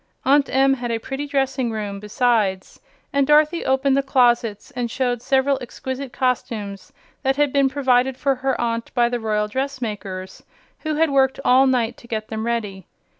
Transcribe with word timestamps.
Aunt 0.25 0.49
Em 0.49 0.73
had 0.73 0.89
a 0.89 0.97
pretty 0.97 1.27
dressing 1.27 1.69
room, 1.69 1.99
besides, 1.99 2.79
and 3.13 3.27
Dorothy 3.27 3.63
opened 3.63 3.95
the 3.95 4.01
closets 4.01 4.71
and 4.71 4.89
showed 4.89 5.21
several 5.21 5.59
exquisite 5.61 6.11
costumes 6.11 6.91
that 7.21 7.35
had 7.35 7.53
been 7.53 7.69
provided 7.69 8.17
for 8.17 8.33
her 8.33 8.59
aunt 8.59 8.91
by 8.95 9.09
the 9.09 9.19
royal 9.19 9.47
dressmakers, 9.47 10.41
who 10.79 10.95
had 10.95 11.11
worked 11.11 11.39
all 11.45 11.67
night 11.67 11.97
to 11.97 12.07
get 12.07 12.29
them 12.29 12.47
ready. 12.47 12.87